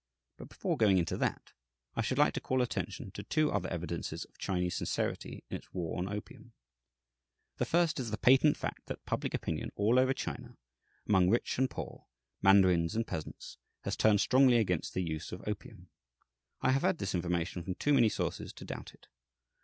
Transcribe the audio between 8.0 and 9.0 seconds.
the patent fact